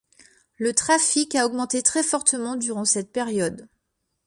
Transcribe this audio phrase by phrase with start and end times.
[0.57, 3.67] Le trafic a augmenté très fortement durant cette période.